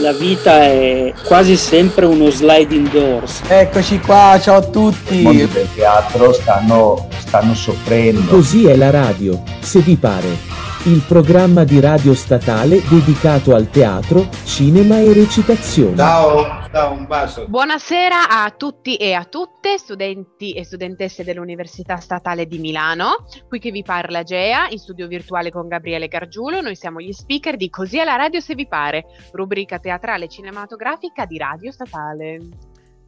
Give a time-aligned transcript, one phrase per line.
[0.00, 3.40] la vita è quasi sempre uno sliding doors.
[3.46, 5.26] Eccoci qua, ciao a tutti.
[5.26, 8.30] I del teatro stanno, stanno soffrendo.
[8.30, 10.56] Così è la radio, se vi pare.
[10.84, 15.96] Il programma di radio statale dedicato al teatro, cinema e recitazione.
[15.96, 17.46] Ciao, ciao, un bacio.
[17.48, 23.24] Buonasera a tutti e a tutte, studenti e studentesse dell'Università Statale di Milano.
[23.48, 26.60] Qui che vi parla Gea, in studio virtuale con Gabriele Gargiulo.
[26.60, 31.24] Noi siamo gli speaker di Così è la radio se vi pare, rubrica teatrale cinematografica
[31.24, 32.40] di Radio Statale.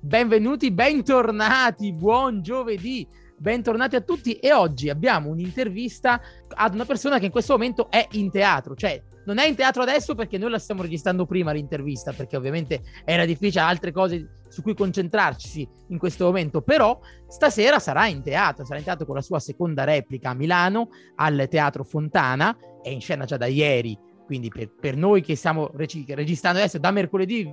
[0.01, 3.07] Benvenuti, bentornati, buon giovedì.
[3.37, 8.07] Bentornati a tutti e oggi abbiamo un'intervista ad una persona che in questo momento è
[8.13, 12.13] in teatro, cioè non è in teatro adesso perché noi la stiamo registrando prima l'intervista,
[12.13, 16.99] perché ovviamente era difficile altre cose su cui concentrarci in questo momento, però
[17.29, 21.47] stasera sarà in teatro, sarà in teatro con la sua seconda replica a Milano al
[21.49, 23.97] Teatro Fontana, è in scena già da ieri,
[24.27, 27.53] quindi per, per noi che stiamo reg- registrando adesso da mercoledì,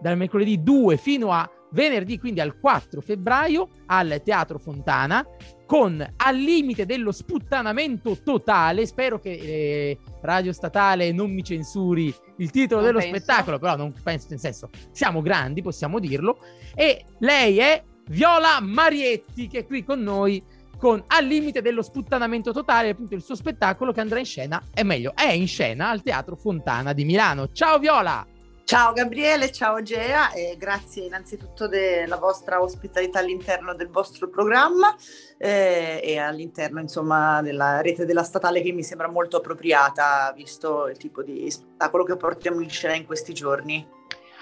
[0.00, 5.24] dal mercoledì 2 fino a venerdì quindi al 4 febbraio al Teatro Fontana
[5.66, 8.86] con al limite dello sputtanamento totale.
[8.86, 13.16] Spero che eh, Radio Statale non mi censuri il titolo non dello penso.
[13.16, 16.38] spettacolo, però non penso, nel senso, siamo grandi, possiamo dirlo.
[16.74, 20.42] E lei è Viola Marietti, che è qui con noi
[20.78, 24.82] con Al limite dello sputtanamento totale, appunto il suo spettacolo che andrà in scena, è
[24.82, 27.50] meglio, è in scena al Teatro Fontana di Milano.
[27.52, 28.35] Ciao Viola!
[28.66, 34.92] Ciao Gabriele, ciao Gea e grazie innanzitutto della vostra ospitalità all'interno del vostro programma
[35.38, 40.96] eh, e all'interno insomma della rete della statale che mi sembra molto appropriata visto il
[40.96, 43.86] tipo di spettacolo che portiamo in scena in questi giorni.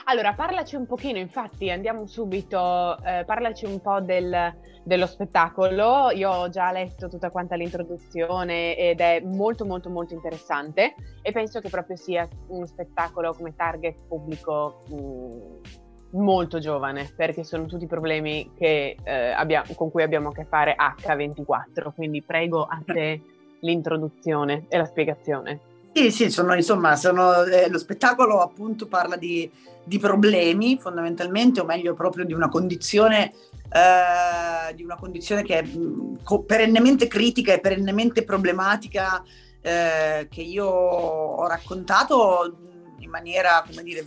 [0.07, 6.11] Allora, parlaci un pochino, infatti andiamo subito, eh, parlaci un po' del, dello spettacolo.
[6.11, 11.61] Io ho già letto tutta quanta l'introduzione ed è molto molto molto interessante e penso
[11.61, 17.87] che proprio sia uno spettacolo come target pubblico mh, mm, molto giovane perché sono tutti
[17.87, 23.23] problemi che, eh, abbiamo, con cui abbiamo a che fare H24, quindi prego a te
[23.61, 25.73] l'introduzione e la spiegazione.
[25.97, 29.49] Sì, sì, sono, insomma, sono, eh, lo spettacolo appunto parla di,
[29.85, 33.33] di, problemi fondamentalmente, o meglio proprio di una condizione,
[33.71, 39.23] eh, di una condizione che è mh, mm, perennemente critica e perennemente problematica
[39.61, 42.57] eh, che io ho raccontato
[42.99, 44.07] in maniera, come dire,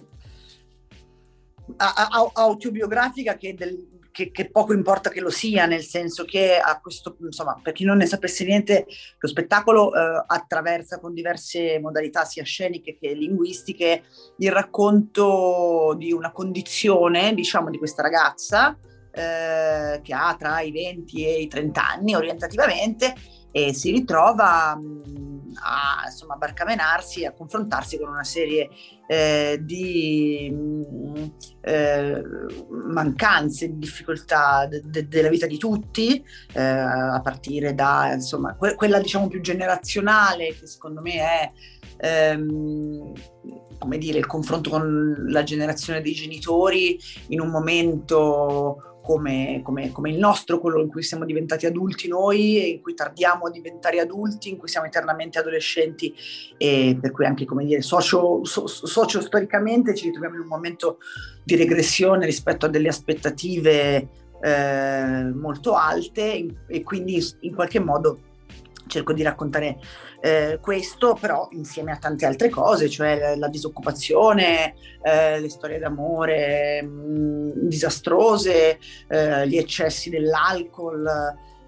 [2.33, 7.17] autobiografica che del, che, che, poco importa che lo sia, nel senso che a questo,
[7.21, 8.87] insomma, per chi non ne sapesse niente,
[9.19, 14.05] lo spettacolo eh, attraversa con diverse modalità, sia sceniche che linguistiche,
[14.37, 18.75] il racconto di una condizione, diciamo, di questa ragazza
[19.11, 23.13] eh, che ha tra i 20 e i 30 anni orientativamente
[23.51, 25.26] e si ritrova mh,
[25.61, 28.69] a insomma, barcamenarsi, a confrontarsi con una serie
[29.07, 31.31] eh, di mh,
[31.61, 32.21] eh,
[32.91, 36.23] mancanze, di difficoltà de- de- della vita di tutti,
[36.53, 41.51] eh, a partire da insomma, que- quella diciamo più generazionale che secondo me è
[41.99, 43.13] ehm,
[43.79, 50.09] come dire, il confronto con la generazione dei genitori in un momento come, come, come,
[50.09, 54.49] il nostro, quello in cui siamo diventati adulti noi, in cui tardiamo a diventare adulti,
[54.49, 56.13] in cui siamo eternamente adolescenti
[56.57, 60.97] e per cui anche come dire, socio, so, socio storicamente ci ritroviamo in un momento
[61.41, 64.09] di regressione rispetto a delle aspettative
[64.41, 68.19] eh, molto alte e quindi in qualche modo
[68.87, 69.77] cerco di raccontare
[70.21, 76.81] eh, questo, però insieme a tante altre cose, cioè la disoccupazione, eh, le storie d'amore
[76.81, 81.07] mh, mm, disastrose, eh, gli eccessi dell'alcol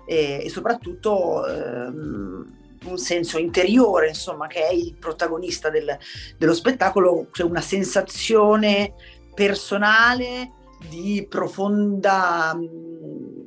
[0.05, 5.97] e, e soprattutto ehm, un senso interiore, insomma, che è il protagonista del,
[6.37, 8.93] dello spettacolo, cioè una sensazione
[9.33, 10.53] personale
[10.89, 13.39] di profonda mm,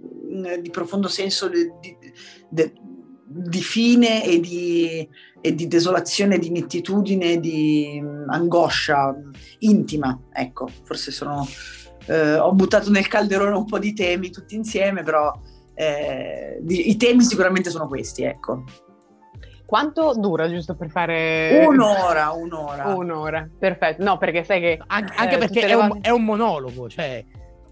[0.61, 1.97] di profondo senso di, di,
[3.35, 5.09] di fine e di,
[5.41, 9.15] e di desolazione, di nettitudine, di mm, angoscia
[9.61, 10.19] intima.
[10.33, 11.47] Ecco, forse sono...
[12.07, 15.33] Eh, ho buttato nel calderone un po' di temi tutti insieme, però
[15.75, 18.65] eh, di, i temi sicuramente sono questi, ecco.
[19.65, 21.65] Quanto dura giusto per fare...
[21.67, 22.95] Un'ora, un'ora.
[22.95, 24.05] Un'ora, perfetto.
[24.05, 24.81] No, perché sai che...
[24.87, 27.25] Anche, anche eh, perché è un, è un, monologo, cioè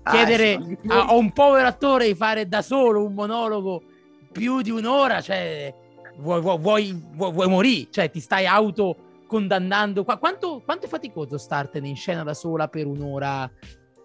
[0.05, 3.83] ah, chiedere sì, a, a un povero attore di fare da solo un monologo
[4.33, 5.75] più di un'ora, cioè,
[6.17, 8.97] vuoi, vuoi, vuoi, vuoi morire, cioè ti stai auto
[9.27, 10.05] condannando.
[10.05, 13.51] Quanto, quanto, è faticoso startene in scena da sola per un'ora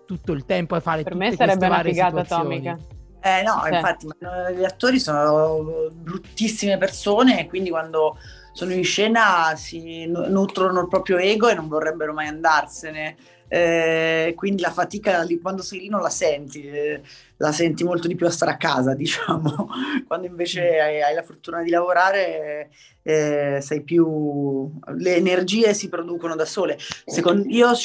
[0.06, 2.78] tutto il tempo a fare per me sarebbe una figata atomica.
[3.22, 3.74] Eh no, cioè.
[3.74, 4.08] infatti,
[4.56, 8.18] gli attori sono bruttissime persone e quindi quando
[8.52, 13.18] sono in scena si nutrono il proprio ego e non vorrebbero mai andarsene.
[13.48, 17.02] Eh, quindi la fatica lì, quando sei lì non la senti, eh,
[17.38, 19.70] la senti molto di più a stare a casa, diciamo.
[20.08, 22.70] quando invece hai, hai la fortuna di lavorare,
[23.04, 24.72] eh, sei più...
[24.98, 26.78] le energie si producono da sole.
[27.06, 27.76] Secondo, io ho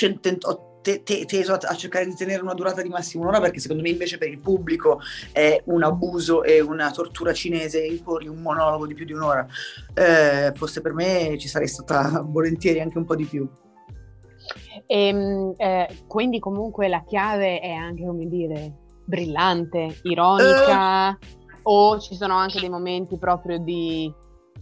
[0.82, 3.82] te, te, teso a, a, cercare di tenere una durata di massimo un'ora perché secondo
[3.82, 5.00] me invece per il pubblico
[5.32, 9.46] è un abuso e una tortura cinese imporre un monologo di più di un'ora.
[9.94, 13.48] Eh, forse per me ci sarei stata volentieri anche un po' di più.
[14.86, 18.72] E, ehm, eh, quindi comunque la chiave è anche, come dire,
[19.04, 21.18] brillante, ironica, eh.
[21.62, 24.12] o ci sono anche dei momenti proprio di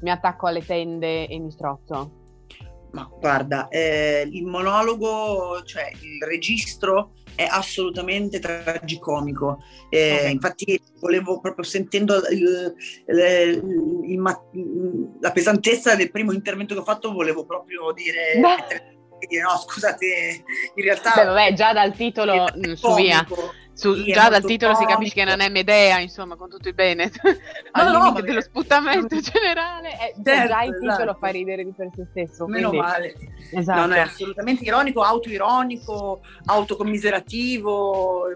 [0.00, 2.12] mi attacco alle tende e mi strozzo?
[2.92, 9.58] Ma guarda, eh, il monologo, cioè il registro è assolutamente tragicomico.
[9.90, 10.32] Eh, okay.
[10.32, 12.74] Infatti, volevo proprio sentendo il,
[13.06, 18.40] il, il, la pesantezza del primo intervento che ho fatto, volevo proprio dire.
[19.42, 20.44] No, scusate,
[20.74, 21.12] in realtà.
[21.14, 23.26] Beh, vabbè, già dal titolo su via.
[23.78, 24.90] Su, già dal titolo comico.
[24.90, 27.12] si capisce che non è Medea, insomma, con tutto il bene,
[27.70, 31.18] al no, limite no, dello sputtamento generale, è, certo, già il titolo esatto.
[31.20, 32.46] fa ridere di per sé stesso.
[32.48, 32.86] Meno quindi...
[32.88, 33.14] male.
[33.52, 33.86] Esatto.
[33.86, 38.26] No, è assolutamente ironico, autoironico, autocommiserativo,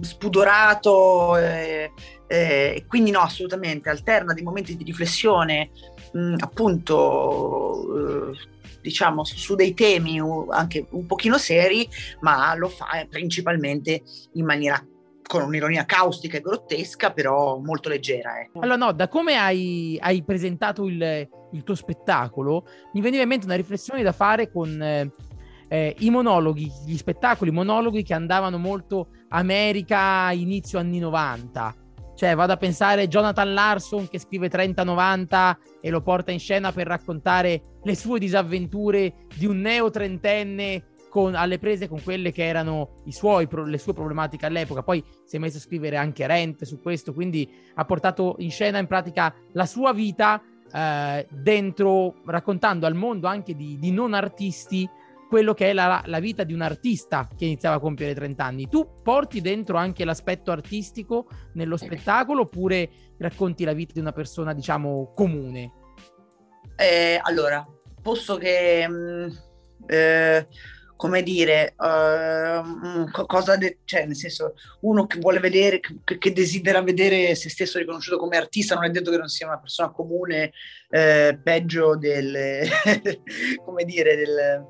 [0.00, 1.92] spudorato, eh,
[2.26, 5.70] eh, quindi no, assolutamente, alterna dei momenti di riflessione,
[6.12, 8.30] mh, appunto...
[8.30, 8.50] Eh,
[8.82, 10.20] diciamo, su dei temi
[10.50, 11.88] anche un pochino seri,
[12.18, 14.02] ma lo fa principalmente
[14.32, 14.84] in maniera
[15.32, 18.40] con un'ironia caustica e grottesca, però molto leggera.
[18.40, 18.60] Ecco.
[18.60, 23.46] Allora, no, da come hai, hai presentato il, il, tuo spettacolo, mi veniva in mente
[23.46, 25.10] una riflessione da fare con eh,
[25.72, 31.74] eh, i monologhi, gli spettacoli, monologhi che andavano molto America inizio anni 90.
[32.14, 36.86] Cioè, vado a pensare Jonathan Larson che scrive 30-90 e lo porta in scena per
[36.86, 43.00] raccontare le sue disavventure di un neo trentenne con, alle prese con quelle che erano
[43.08, 44.82] suoi, le sue problematiche all'epoca.
[44.82, 48.76] Poi si è messo a scrivere anche Rent su questo, quindi ha portato in scena
[48.76, 54.86] in pratica la sua vita eh, dentro, raccontando al mondo anche di, di non artisti
[55.32, 58.68] quello che è la, la, vita di un artista che iniziava a compiere 30 anni.
[58.68, 64.52] Tu porti dentro anche l'aspetto artistico nello spettacolo oppure racconti la vita di una persona,
[64.52, 65.72] diciamo, comune?
[66.76, 67.66] Eh, allora,
[68.02, 68.86] posso che...
[68.86, 69.28] Mh, mm,
[69.86, 70.48] eh,
[71.02, 76.80] come dire, uh, cosa de- cioè nel senso, uno che vuole vedere, che, che, desidera
[76.80, 80.52] vedere se stesso riconosciuto come artista, non è detto che non sia una persona comune,
[80.90, 82.68] eh, peggio del,
[83.66, 84.64] come dire, del,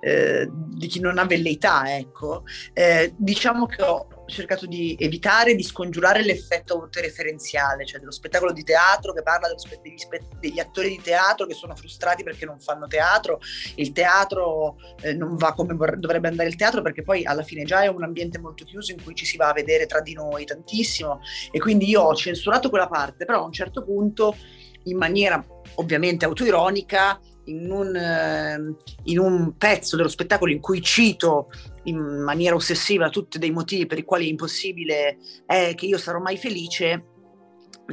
[0.00, 2.42] eh, di chi non ha velleità, ecco.
[2.72, 8.62] Eh, diciamo che ho cercato di evitare di scongiurare l'effetto autoreferenziale, cioè dello spettacolo di
[8.62, 12.60] teatro che parla spe- degli, spe- degli, attori di teatro che sono frustrati perché non
[12.60, 13.40] fanno teatro,
[13.76, 17.64] il teatro eh, non va come vor- dovrebbe andare il teatro perché poi alla fine
[17.64, 20.14] già è un ambiente molto chiuso in cui ci si va a vedere tra di
[20.14, 21.20] noi tantissimo.
[21.50, 24.36] E quindi io ho censurato quella parte, però a un certo punto
[24.84, 25.44] in maniera
[25.76, 31.50] ovviamente autoironica in un, ehm, in un, pezzo dello spettacolo in cui cito
[31.84, 36.20] in maniera ossessiva tutti dei motivi per i quali è impossibile è che io sarò
[36.20, 37.04] mai felice,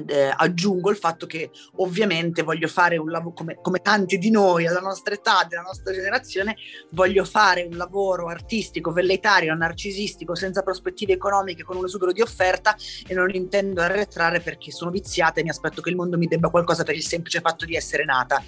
[0.08, 4.68] eh, aggiungo il fatto che ovviamente voglio fare un lavoro come, come, tanti di noi
[4.68, 6.58] alla nostra età, della nostra generazione,
[6.92, 12.76] voglio fare un lavoro artistico, velleitario, narcisistico, senza prospettive economiche, con un esubero di offerta
[13.08, 16.50] e non intendo arretrare perché sono viziata e mi aspetto che il mondo mi debba
[16.50, 18.44] qualcosa per il semplice fatto di essere nata.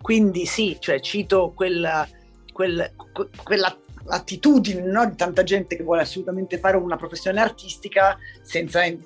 [0.00, 2.08] Quindi sì, cioè cito quella,
[2.52, 2.92] quel,
[3.42, 3.76] quella
[4.06, 5.06] attitudine no?
[5.06, 8.98] di tanta gente che vuole assolutamente fare una professione artistica senza eh,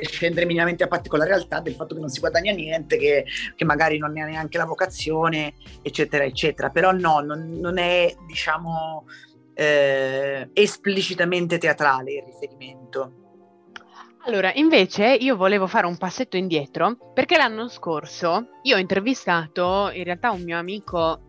[0.00, 3.24] scendere minimamente a patti con la realtà del fatto che non si guadagna niente, che,
[3.54, 6.70] che magari non ne ha neanche la vocazione, eccetera, eccetera.
[6.70, 9.06] Però no, non, non è, diciamo,
[9.54, 13.21] eh, esplicitamente teatrale il riferimento.
[14.24, 20.04] Allora, invece io volevo fare un passetto indietro perché l'anno scorso io ho intervistato in
[20.04, 21.20] realtà un mio amico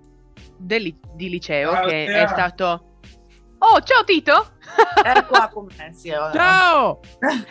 [0.58, 2.98] del, di liceo ciao, che è stato...
[3.58, 4.58] Oh, ciao Tito!
[5.02, 7.00] È qua con me, sì, Ciao!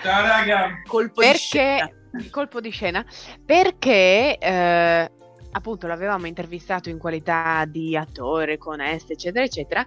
[0.02, 0.82] Ciao raga!
[0.86, 1.32] Colpo perché...
[1.32, 1.90] di scena.
[2.30, 3.04] Colpo di scena.
[3.44, 4.38] Perché...
[4.38, 5.10] Eh,
[5.54, 9.84] appunto l'avevamo intervistato in qualità di attore con est eccetera eccetera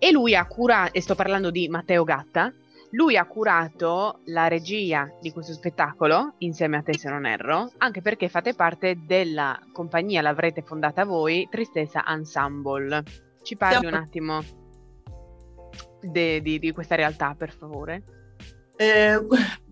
[0.00, 2.52] e lui ha curato e sto parlando di Matteo Gatta
[2.96, 8.00] lui ha curato la regia di questo spettacolo, insieme a te se non erro, anche
[8.00, 13.02] perché fate parte della compagnia, l'avrete fondata voi, Tristezza Ensemble.
[13.42, 14.42] Ci parli un attimo
[16.00, 18.02] de, di, di, questa realtà, per favore?
[18.76, 19.20] Eh,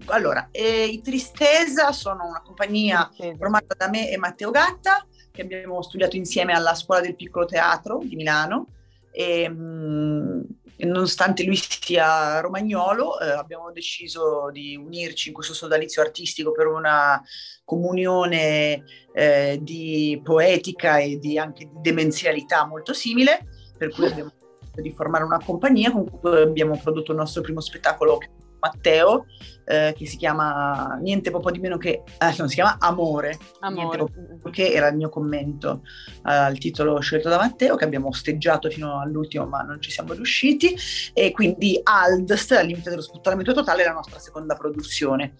[0.06, 3.36] allora, eh, i Tristesa sono una compagnia Tristesa.
[3.36, 8.00] formata da me e Matteo Gatta, che abbiamo studiato insieme alla Scuola del Piccolo Teatro
[8.04, 8.66] di Milano
[9.10, 10.46] e mh,
[10.78, 17.22] nonostante lui sia romagnolo eh, abbiamo deciso di unirci in questo sodalizio artistico per una
[17.64, 23.46] comunione eh, di poetica e di anche di demenzialità molto simile,
[23.78, 27.60] per cui abbiamo deciso di formare una compagnia con cui abbiamo prodotto il nostro primo
[27.60, 28.18] spettacolo
[28.64, 29.26] Matteo,
[29.66, 34.06] eh, che si chiama niente poco di meno che, eh, no, si chiama Amore, Amore.
[34.50, 35.82] Che era il mio commento
[36.26, 40.12] eh, al titolo scelto da Matteo, che abbiamo osteggiato fino all'ultimo ma non ci siamo
[40.12, 40.74] riusciti,
[41.12, 45.36] e quindi Aldst, al limite dello sputtanamento totale, è la nostra seconda produzione.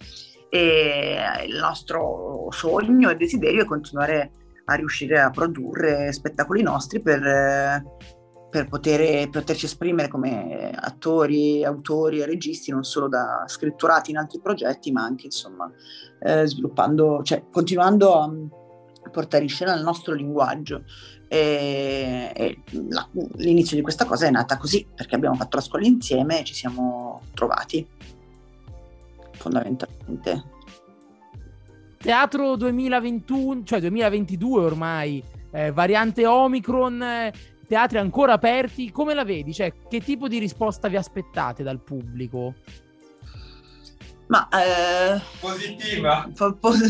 [0.50, 1.16] E
[1.48, 4.30] il nostro sogno e desiderio è continuare
[4.66, 7.82] a riuscire a produrre spettacoli nostri per, eh,
[8.54, 14.38] per poter, poterci esprimere come attori, autori e registi, non solo da scritturati in altri
[14.38, 15.68] progetti, ma anche insomma
[16.20, 18.30] eh, sviluppando, cioè continuando a
[19.10, 20.84] portare in scena il nostro linguaggio.
[21.26, 23.08] E, e la,
[23.38, 26.54] l'inizio di questa cosa è nata così, perché abbiamo fatto la scuola insieme e ci
[26.54, 27.84] siamo trovati,
[29.32, 30.44] fondamentalmente.
[31.98, 35.20] Teatro 2021, cioè 2022 ormai,
[35.50, 37.32] eh, variante Omicron, eh,
[37.66, 39.52] teatri ancora aperti, come la vedi?
[39.52, 42.54] Cioè, che tipo di risposta vi aspettate dal pubblico?
[44.26, 46.28] Ma eh, Positiva.
[46.34, 46.72] po- po-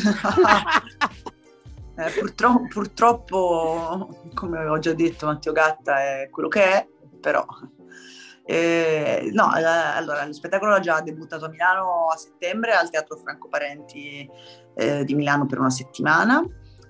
[1.97, 6.87] eh, purtroppo, purtroppo, come ho già detto, Matteo Gatta è quello che è,
[7.21, 7.45] però
[8.47, 13.17] eh, no, eh, allora lo spettacolo ha già debuttato a Milano a settembre al Teatro
[13.17, 14.29] Franco Parenti
[14.75, 16.45] eh, di Milano per una settimana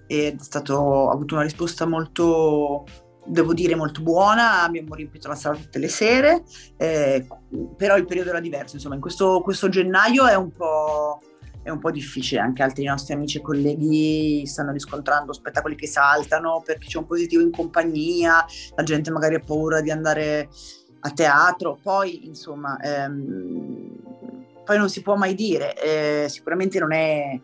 [0.09, 2.85] ed è stato, ha avuto una risposta molto,
[3.25, 6.43] devo dire, molto buona, abbiamo riempito la sala tutte le sere,
[6.77, 7.27] eh,
[7.77, 11.21] però il periodo era diverso, insomma in questo, questo gennaio è un po'
[11.65, 16.63] è un po' difficile, anche altri nostri amici e colleghi stanno riscontrando spettacoli che saltano
[16.63, 18.45] perché c'è un positivo in compagnia,
[18.77, 20.51] la gente magari ha paura di andare
[21.01, 23.97] a teatro, poi insomma, ehm,
[24.63, 25.75] poi non si può mai dire,
[26.25, 27.41] eh, sicuramente non è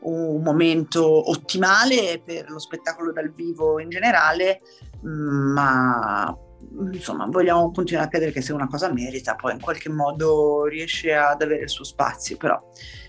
[0.00, 4.62] un momento ottimale per lo spettacolo dal vivo in generale,
[5.02, 6.36] ma
[6.92, 11.14] insomma vogliamo continuare a credere che se una cosa merita poi in qualche modo riesce
[11.14, 12.62] ad avere il suo spazio, però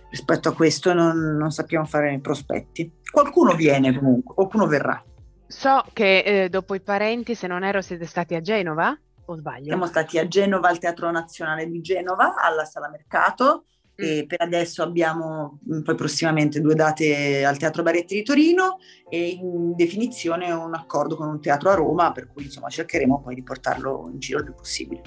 [0.10, 3.00] rispetto a questo non, non sappiamo fare prospetti.
[3.12, 5.04] Qualcuno viene comunque, qualcuno verrà.
[5.48, 9.66] So che eh, dopo i parenti, se non ero, siete stati a Genova, o sbaglio?
[9.66, 13.66] Siamo stati a Genova, al Teatro Nazionale di Genova, alla Sala Mercato.
[14.01, 18.77] E per adesso abbiamo mh, poi prossimamente due date al Teatro Baretti di Torino
[19.10, 23.36] e in definizione un accordo con un teatro a Roma, per cui insomma cercheremo poi
[23.36, 25.01] di portarlo in giro il più possibile.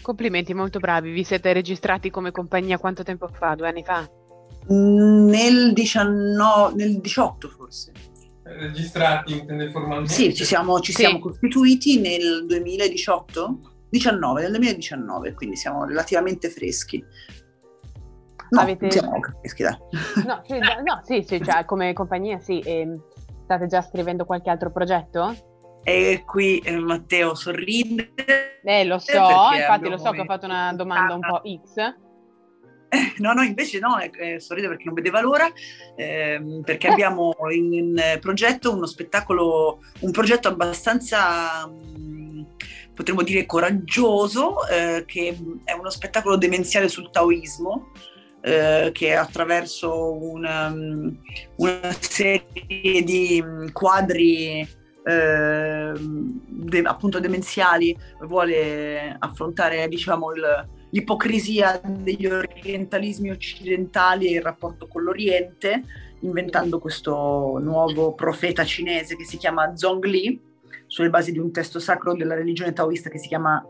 [0.00, 1.10] Complimenti, molto bravi.
[1.10, 3.54] Vi siete registrati come compagnia quanto tempo fa?
[3.54, 4.08] Due anni fa?
[4.72, 7.92] Mm, Nel 19, nel 18 forse.
[8.44, 10.12] Registrati, intende formalmente?
[10.12, 11.02] Sì, ci siamo, ci Sì.
[11.02, 13.74] siamo costituiti nel 2018?
[13.90, 17.02] 19, nel 2019, quindi siamo relativamente freschi.
[18.50, 19.76] No, Avete- siamo freschi, dai.
[20.24, 22.60] No, sì, no, sì, sì, cioè, come compagnia sì.
[22.60, 22.98] E
[23.44, 25.34] state già scrivendo qualche altro progetto?
[25.84, 28.12] E qui eh, Matteo sorride.
[28.62, 31.94] Eh, lo so, perché infatti lo so che ho fatto una domanda un po' X.
[33.18, 35.50] No, no, invece no, eh, eh, sorride perché non vedeva l'ora,
[35.94, 42.46] ehm, perché abbiamo in, in progetto uno spettacolo, un progetto abbastanza, mh,
[42.94, 47.90] potremmo dire, coraggioso, eh, che è uno spettacolo demenziale sul taoismo,
[48.40, 51.16] eh, che attraverso una, um,
[51.56, 54.66] una serie di mm, quadri
[55.04, 64.86] ehm, de- appunto demenziali vuole affrontare diciamo il- l'ipocrisia degli orientalismi occidentali e il rapporto
[64.86, 65.82] con l'Oriente,
[66.20, 70.40] inventando questo nuovo profeta cinese che si chiama Zhongli,
[70.86, 73.62] sulle basi di un testo sacro della religione taoista che si chiama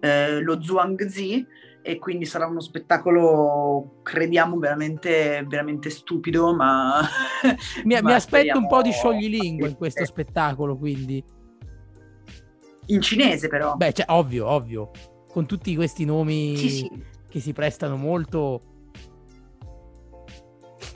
[0.00, 1.44] eh, lo Zhuangzi,
[1.86, 7.02] e quindi sarà uno spettacolo, crediamo, veramente, veramente stupido, ma...
[7.84, 11.22] Mi, ma mi aspetto un po' di scioglilingua in questo spettacolo, quindi.
[12.86, 13.74] In cinese però.
[13.76, 14.90] Beh, cioè, ovvio, ovvio.
[15.28, 16.90] Con tutti questi nomi Sì, sì.
[17.28, 18.62] che si prestano molto.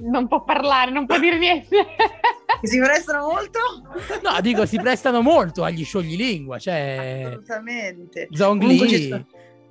[0.00, 1.76] Non può parlare, non può dire niente.
[2.60, 3.58] Che si prestano molto?
[4.22, 6.58] No, dico, si prestano molto agli scioglilingua.
[6.58, 8.28] Cioè, Assolutamente.
[8.30, 9.26] Zhong Comunque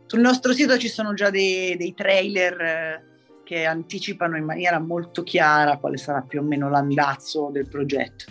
[0.08, 3.06] Sul nostro sito ci sono già dei, dei trailer eh,
[3.44, 8.26] che anticipano in maniera molto chiara quale sarà più o meno l'andazzo del progetto.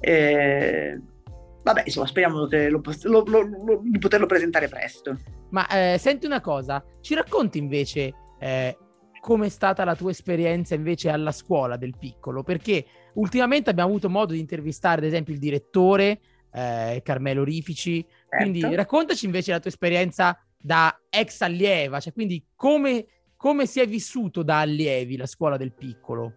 [0.00, 1.00] Eh,
[1.62, 5.16] vabbè, insomma, speriamo che lo lo- lo- di poterlo presentare presto.
[5.50, 8.76] Ma eh, senti una cosa, ci racconti invece eh,
[9.20, 12.42] com'è stata la tua esperienza invece alla scuola del piccolo?
[12.42, 12.84] Perché
[13.14, 16.20] ultimamente abbiamo avuto modo di intervistare, ad esempio, il direttore
[16.52, 18.04] eh, Carmelo Rifici.
[18.28, 18.76] Quindi Certo.
[18.76, 23.06] raccontaci invece la tua esperienza da ex allieva, cioè quindi come,
[23.36, 26.32] come si è vissuto da allievi la scuola del piccolo?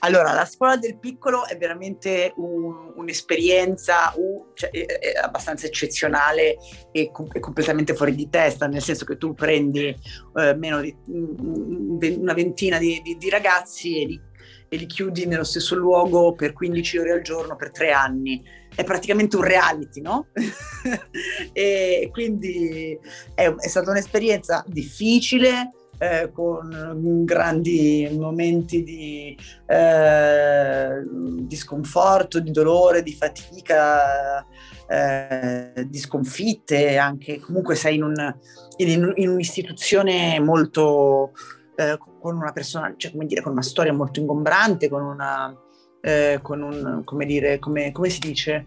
[0.00, 6.56] Allora, la scuola del piccolo è veramente un- un'esperienza uh, cioè, è, è abbastanza eccezionale
[6.92, 9.88] e, com- completamente fuori di testa, nel senso che tu prendi
[10.36, 14.20] eh, meno di mm, ve- una ventina di, di- di ragazzi e li,
[14.68, 18.42] e li chiudi nello stesso luogo per 15 ore al giorno per tre anni.
[18.74, 20.28] È praticamente un reality, no?
[21.52, 22.98] e quindi
[23.34, 33.02] è, è stata un'esperienza difficile, eh, con grandi momenti di, eh, di sconforto, di dolore,
[33.02, 34.46] di fatica,
[34.86, 38.36] eh, di sconfitte, anche comunque sei in, un-
[38.76, 41.32] in- in un'istituzione molto
[41.76, 41.98] eh,
[42.28, 45.56] con una persona, cioè come dire, con una storia molto ingombrante, con una
[46.02, 48.66] eh, con un, come dire, come, come si dice,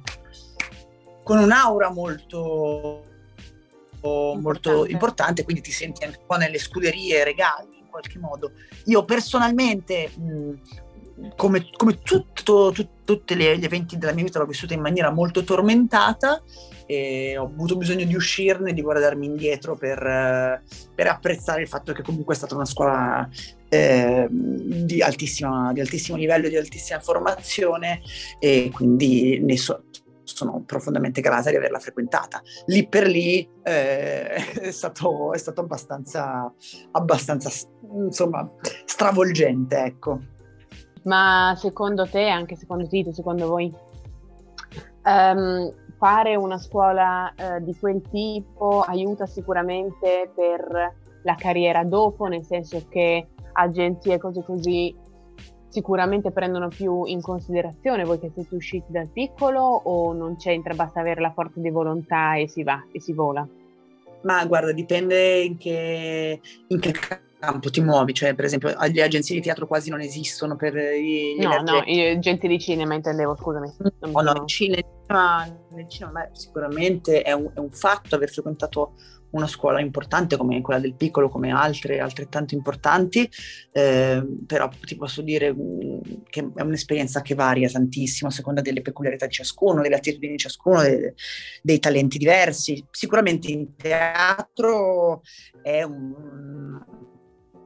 [1.23, 3.05] con un'aura molto
[4.01, 4.91] molto Importante.
[4.91, 8.53] importante, quindi ti senti anche un po' nelle scuderie regali in qualche modo.
[8.85, 14.73] Io personalmente, mh, come, come tutto, tut- tutti gli eventi della mia vita, l'ho vissuta
[14.73, 16.41] in maniera molto tormentata
[16.85, 21.93] e ho avuto bisogno di uscirne, di guardarmi indietro per, eh, per apprezzare il fatto
[21.93, 23.27] che comunque è stata una scuola
[23.69, 28.01] eh, di, altissima- di altissimo livello, di altissima formazione
[28.39, 29.83] e quindi ne so-
[30.23, 32.41] sono profondamente grata di averla frequentata.
[32.65, 36.51] Lì per lì eh, è stato, è stato abbastanza,
[36.91, 37.49] abbastanza
[38.03, 38.49] insomma,
[38.85, 40.19] stravolgente, ecco.
[41.03, 43.73] Ma secondo te, anche secondo Tito, secondo voi,
[45.03, 52.43] ehm, fare una scuola eh, di quel tipo aiuta sicuramente per la carriera dopo, nel
[52.43, 54.95] senso che agenzie e cose così
[55.67, 61.01] sicuramente prendono più in considerazione voi che siete usciti dal piccolo o non c'entra, basta
[61.01, 63.47] avere la forza di volontà e si va e si vola?
[64.23, 66.93] Ma guarda, dipende in che, in che
[67.39, 71.35] campo ti muovi, cioè per esempio le agenzie di teatro quasi non esistono per gli
[71.39, 71.83] No, no,
[72.19, 73.71] gente di cinema intendevo, scusami.
[74.01, 78.29] Oh no, sono- il cinema, nel cinema, beh, sicuramente è un, è un fatto aver
[78.29, 78.93] frequentato
[79.31, 83.29] una scuola importante come quella del piccolo, come altre altrettanto importanti,
[83.71, 88.81] eh, però ti posso dire mm, che è un'esperienza che varia tantissimo a seconda delle
[88.81, 91.13] peculiarità di ciascuno, delle attitudini di ciascuno, dei,
[91.61, 92.83] dei talenti diversi.
[92.91, 95.21] Sicuramente in teatro
[95.61, 96.79] è un,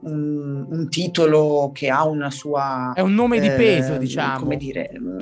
[0.02, 4.40] un- un titolo che ha una sua È un nome di peso, eh, diciamo.
[4.40, 5.20] Come dire, mm,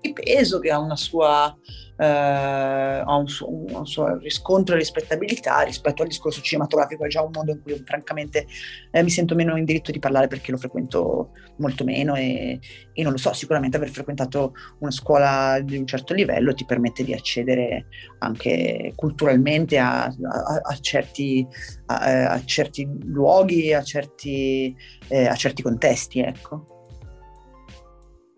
[0.00, 1.54] di peso, che ha una sua,
[1.96, 7.04] eh, ha un suo, un suo riscontro e rispettabilità rispetto al discorso cinematografico.
[7.04, 8.46] È già un mondo in cui francamente
[8.90, 12.58] eh, mi sento meno in diritto di parlare perché lo frequento molto meno e,
[12.92, 17.04] e non lo so, sicuramente aver frequentato una scuola di un certo livello ti permette
[17.04, 17.86] di accedere
[18.18, 21.46] anche culturalmente a, a- a certi,
[21.86, 24.74] a, a certi luoghi, a certi,
[25.08, 26.79] eh, a certi contesti, ecco.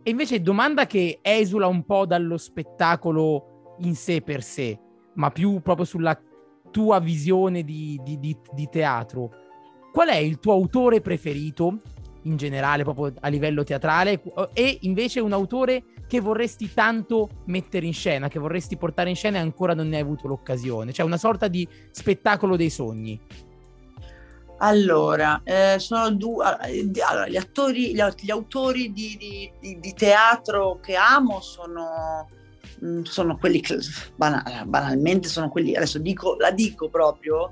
[0.04, 4.78] E invece domanda che esula un po' dallo spettacolo in sé per sé,
[5.14, 6.18] ma più proprio sulla
[6.70, 9.30] tua visione di, di- di- di teatro.
[9.92, 11.82] Qual è il tuo autore preferito,
[12.22, 14.22] in generale, proprio a livello teatrale,
[14.54, 19.38] e invece un autore che vorresti tanto mettere in scena, che vorresti portare in scena
[19.38, 20.92] e ancora non ne hai avuto l'occasione?
[20.92, 23.20] Cioè una sorta di spettacolo dei sogni.
[24.64, 26.44] Allora, eh, sono due.
[27.08, 32.28] Allora, gli attori, gli, gli autori di, di- di- teatro che amo sono,
[32.84, 33.78] mm, sono quelli che
[34.14, 35.74] bana- banalmente sono quelli.
[35.74, 37.50] Adesso dico, la dico proprio.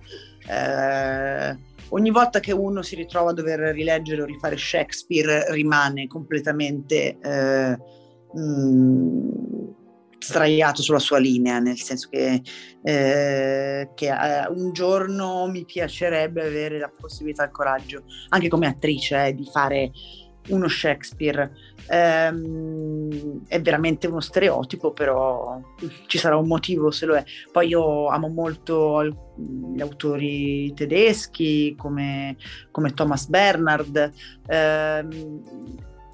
[0.49, 1.57] eh,
[1.89, 7.79] ogni volta che uno si ritrova a dover rileggere o rifare Shakespeare, rimane completamente eh,
[8.39, 9.29] mm,
[10.21, 12.43] straiato sulla sua linea, nel senso che
[12.83, 19.27] eh, che eh, un giorno mi piacerebbe avere la possibilità il coraggio, anche come attrice,
[19.27, 19.91] eh, di fare
[20.49, 21.53] uno Shakespeare.
[21.89, 25.61] Ehm, è veramente uno stereotipo, però
[26.07, 27.25] ci sarà un motivo se lo è.
[27.51, 32.37] Poi io amo molto gli autori tedeschi come,
[32.71, 34.13] come Thomas Bernhard
[34.47, 35.43] ehm,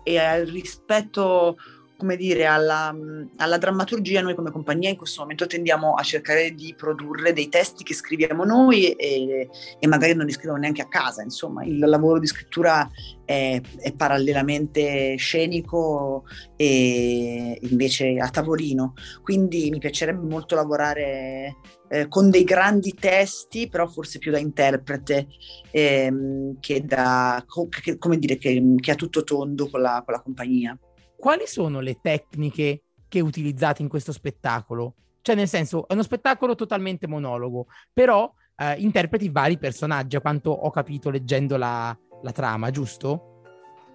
[0.03, 1.57] e rispetto
[1.97, 2.95] come dire, alla,
[3.37, 7.85] alla, drammaturgia, noi come compagnia in questo momento tendiamo a cercare di produrre dei testi
[7.85, 12.19] che scriviamo noi e, e magari non li scriviamo neanche a casa, insomma, il lavoro
[12.19, 12.89] di scrittura
[13.25, 16.25] è, è, parallelamente scenico
[16.57, 21.57] e invece a tavolino, quindi mi piacerebbe molto lavorare
[21.89, 25.29] eh, con dei grandi testi, però forse più da interprete
[25.71, 27.45] ehm, che da,
[27.83, 30.79] che, come dire, che, che a tutto tondo con la, con la compagnia
[31.17, 34.95] quali sono le tecniche che utilizzate in questo spettacolo?
[35.23, 40.51] Cioè, nel senso, è uno spettacolo totalmente monologo, però eh, interpreti vari personaggi, a quanto
[40.51, 43.43] ho capito leggendo la, la trama, giusto?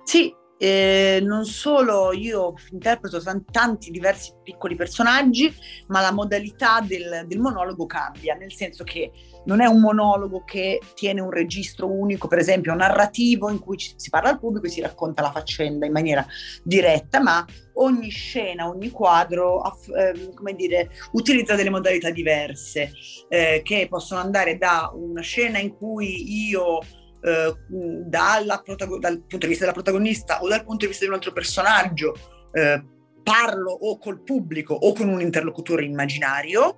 [0.04, 3.20] Sì, eh, non solo io interpreto
[3.50, 5.52] tanti diversi piccoli personaggi,
[5.88, 9.12] ma la modalità del, del, monologo cambia, nel senso che
[9.46, 13.94] non è un monologo che tiene un registro unico, per esempio narrativo, in cui ci,
[13.96, 16.24] si parla al pubblico e si racconta la faccenda in maniera
[16.64, 17.44] diretta, ma
[17.76, 19.64] ogni scena, ogni quadro,
[19.98, 22.92] eh, come dire, utilizza delle modalità diverse,
[23.30, 26.82] eh, che possono andare da una scena in cui io
[27.24, 31.32] eh, dal punto di vista della protagonista o dal punto di vista di un altro
[31.32, 32.16] personaggio
[32.52, 32.84] eh,
[33.24, 36.78] parlo o col pubblico o con un interlocutore immaginario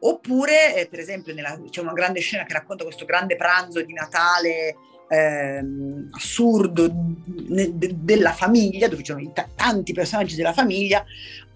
[0.00, 3.92] oppure eh, per esempio nella, c'è una grande scena che racconta questo grande pranzo di
[3.92, 4.76] Natale
[5.12, 11.04] ehm, assurdo de- de- della famiglia dove ci sono t- tanti personaggi della famiglia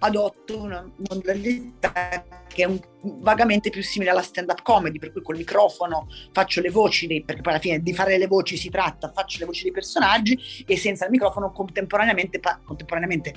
[0.00, 2.78] adotto una modalità che è un,
[3.20, 7.42] vagamente più simile alla stand-up comedy, per cui col microfono faccio le voci, dei, perché
[7.42, 10.76] poi alla fine di fare le voci si tratta, faccio le voci dei personaggi e
[10.76, 13.34] senza il microfono contemporaneamente, contemporaneamente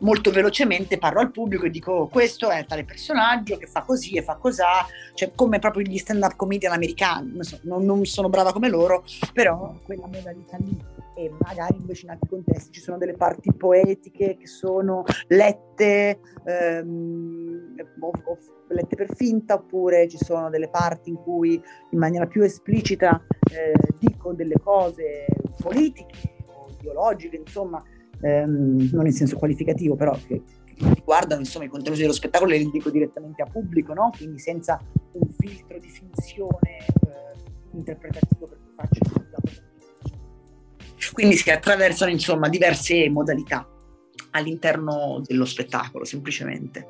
[0.00, 4.22] molto velocemente parlo al pubblico e dico questo è tale personaggio che fa così e
[4.22, 9.04] fa cos'ha, cioè come proprio gli stand-up comedian americani, non, non sono brava come loro,
[9.32, 14.36] però quella modalità lì e magari invece in altri contesti ci sono delle parti poetiche
[14.36, 21.16] che sono lette, ehm, o, o lette per finta, oppure ci sono delle parti in
[21.16, 21.54] cui
[21.90, 25.24] in maniera più esplicita eh, dico delle cose
[25.58, 27.82] politiche o ideologiche, insomma,
[28.20, 32.58] ehm, non in senso qualificativo, però che, che riguardano insomma, i contenuti dello spettacolo e
[32.58, 34.10] li dico direttamente a pubblico, no?
[34.16, 34.80] quindi senza
[35.12, 39.16] un filtro di finzione eh, interpretativo per cui faccio
[41.16, 43.66] quindi si attraversano insomma diverse modalità
[44.32, 46.86] all'interno dello spettacolo, semplicemente.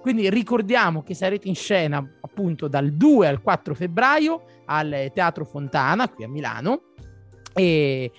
[0.00, 6.08] Quindi ricordiamo che sarete in scena appunto dal 2 al 4 febbraio al Teatro Fontana
[6.08, 6.92] qui a Milano
[7.52, 8.12] e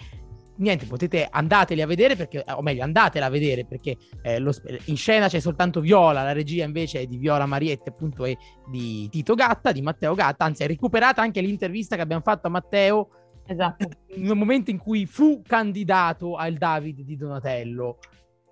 [0.57, 4.53] niente, potete andateli a vedere perché, o meglio, andatela a vedere perché eh, lo,
[4.85, 8.37] in scena c'è soltanto Viola, la regia invece è di Viola Mariette, appunto, e
[8.67, 12.49] di Tito Gatta, di Matteo Gatta, anzi è recuperata anche l'intervista che abbiamo fatto a
[12.49, 13.09] Matteo
[13.47, 13.87] Esatto.
[14.15, 17.99] Nel momento in cui fu candidato al David di Donatello.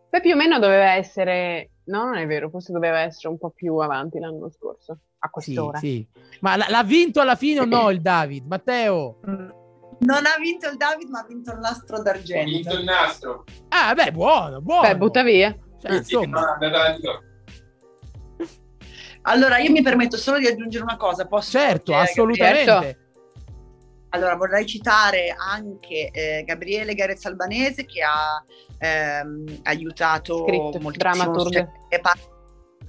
[0.09, 3.49] Beh, più o meno doveva essere, no, non è vero, forse doveva essere un po'
[3.49, 5.79] più avanti l'anno scorso, a quest'ora.
[5.79, 6.37] Sì, sì.
[6.41, 8.45] Ma l- l'ha vinto alla fine o no il David?
[8.45, 9.19] Matteo?
[10.05, 12.41] Non ha vinto il David, ma ha vinto il nastro d'argento.
[12.41, 13.43] Ha vinto il nastro.
[13.69, 14.81] Ah, beh, buono, buono.
[14.81, 15.55] Beh, butta via.
[15.81, 16.57] Cioè, insomma.
[19.23, 21.25] Allora, io mi permetto solo di aggiungere una cosa.
[21.25, 22.65] Posso certo, assolutamente.
[22.65, 23.01] Certo.
[24.09, 28.43] Allora vorrei citare anche eh, Gabriele Garez Albanese che ha
[28.77, 31.49] ehm, aiutato Scritto, moltissimo.
[31.49, 31.67] Cioè,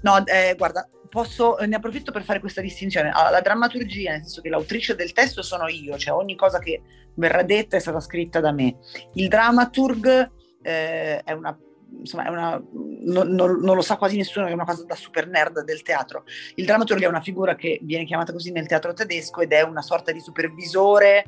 [0.02, 3.08] no, eh, guarda, posso, ne approfitto per fare questa distinzione.
[3.08, 6.82] Allora, la drammaturgia, nel senso che l'autrice del testo sono io, cioè ogni cosa che
[7.14, 8.78] verrà detta è stata scritta da me.
[9.12, 11.56] Il dramaturg eh, è una
[11.96, 15.62] insomma, una, non, non, non, lo sa quasi nessuno, è una cosa da super nerd
[15.62, 16.24] del teatro.
[16.56, 19.82] Il drammaturgo è una figura che viene chiamata così nel teatro tedesco ed è una
[19.82, 21.26] sorta di supervisore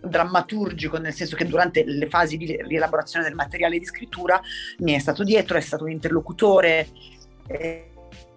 [0.00, 4.40] drammaturgico, nel senso che durante le fasi di rielaborazione del materiale di scrittura
[4.78, 6.86] mi è stato dietro, è stato un interlocutore,
[7.48, 7.84] è,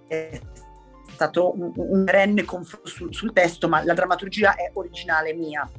[0.08, 0.42] è
[1.12, 5.70] stato un, un renne confronto sul, sul testo, ma la drammaturgia è originale mia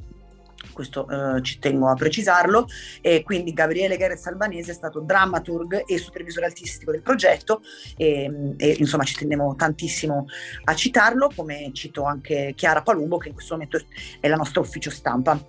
[0.73, 2.67] questo eh, ci tengo a precisarlo,
[3.01, 7.61] e quindi Gabriele Gerez Albanese è stato drammaturg e supervisore artistico del progetto
[7.97, 10.25] e, e, insomma ci tendiamo tantissimo
[10.65, 13.79] a citarlo, come cito anche Chiara Palumbo che in questo momento
[14.19, 15.39] è la nostra ufficio stampa.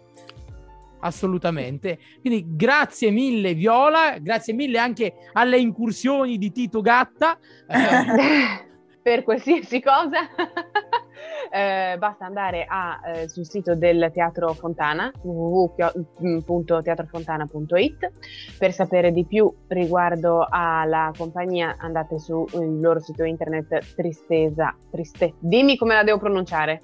[1.03, 1.99] Assolutamente.
[2.21, 7.39] Quindi grazie mille Viola, grazie mille anche alle incursioni di Tito Gatta.
[7.71, 8.69] Eh,
[9.03, 10.29] per qualsiasi cosa.
[11.51, 18.13] eh, basta andare a, eh, sul sito del Teatro Fontana, www.teatrofontana.it,
[18.59, 25.77] per sapere di più riguardo alla compagnia andate sul loro sito internet Tristesa, Triste, dimmi
[25.77, 26.83] come la devo pronunciare.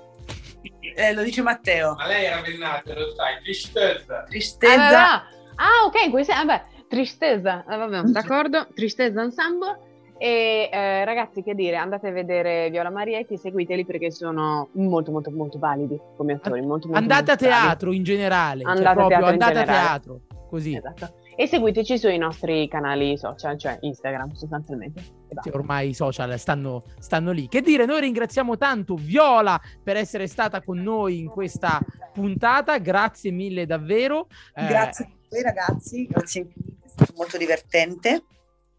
[0.95, 1.95] Eh, lo dice Matteo.
[1.95, 4.23] Ma lei era Bennate, lo sai, tristezza.
[4.23, 5.13] Tristezza.
[5.13, 9.95] Ah, ah ok, questa, vabbè, Tristeza, eh, vabbè, d'accordo, Tristeza Ensemble.
[10.19, 15.31] E eh, ragazzi, che dire, andate a vedere Viola Marietti, seguiteli perché sono molto, molto,
[15.31, 16.61] molto validi come attori.
[16.63, 17.67] Molto, molto, andate a molto bravi.
[17.67, 18.63] teatro in generale.
[18.63, 19.87] cioè Andate a proprio teatro in andate a generale.
[19.87, 20.21] teatro.
[20.49, 20.77] Così.
[20.77, 21.15] Esatto.
[21.39, 25.03] E seguiteci sui nostri canali social, cioè Instagram sostanzialmente.
[25.43, 27.47] Sì, ormai i social stanno, stanno lì.
[27.47, 31.79] Che dire, noi ringraziamo tanto Viola per essere stata con noi in questa
[32.15, 32.79] puntata.
[32.79, 34.29] Grazie mille davvero.
[34.55, 38.23] Eh, Grazie a voi ragazzi, grazie infinite, è stato molto divertente.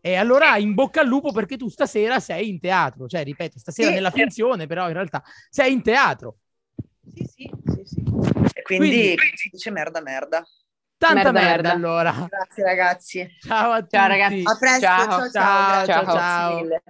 [0.08, 3.08] E allora in bocca al lupo perché tu stasera sei in teatro.
[3.08, 3.94] Cioè, ripeto, stasera Sì.
[3.96, 6.38] nella finzione, però in realtà sei in teatro.
[7.14, 8.04] Sì, sì, sì, sì.
[8.54, 10.44] E quindi, Quindi- si dice merda merda.
[10.98, 11.72] Tanta Merda, merda, merda.
[11.74, 12.28] allora.
[12.30, 13.28] Grazie ragazzi.
[13.46, 13.96] Ciao a tutti.
[13.98, 14.42] Ciao, ragazzi.
[14.46, 15.08] A presto, Ciao.
[15.08, 16.56] ciao ciao, Ciao, ciao, ciao.
[16.62, 16.84] mille.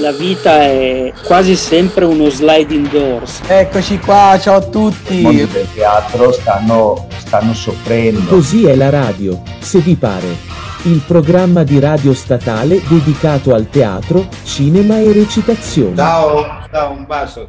[0.00, 3.40] La vita è quasi sempre uno sliding doors.
[3.48, 5.52] Eccoci qua, ciao a I mondi tutti.
[5.52, 8.24] del teatro stanno, stanno soffrendo.
[8.26, 10.70] Così è la radio, se vi pare.
[10.84, 15.94] Il programma di radio statale dedicato al teatro, cinema e recitazione.
[15.94, 17.40] Ciao, ciao, un bacio.